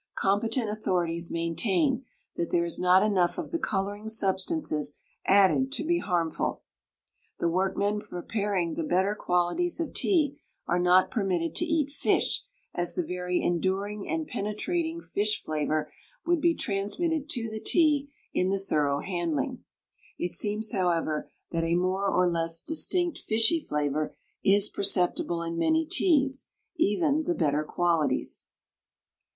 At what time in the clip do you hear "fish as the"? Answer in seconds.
11.91-13.05